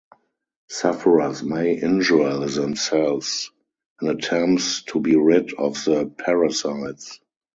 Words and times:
Sufferers 0.67 1.43
may 1.43 1.77
injure 1.79 2.35
themselves 2.47 3.51
in 4.01 4.07
attempts 4.09 4.81
to 4.81 4.99
be 4.99 5.15
rid 5.15 5.53
of 5.53 5.75
the 5.85 6.07
"parasites". 6.17 7.19